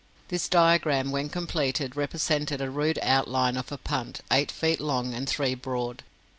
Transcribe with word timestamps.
This 0.29 0.49
diagram 0.49 1.11
when 1.11 1.29
completed 1.29 1.95
represented 1.95 2.59
a 2.59 2.71
rude 2.71 2.97
outline 3.03 3.55
of 3.55 3.71
a 3.71 3.77
punt, 3.77 4.21
eight 4.31 4.49
feet 4.51 4.79
long 4.81 5.13
and 5.13 5.29
three 5.29 5.53
broad. 5.53 6.01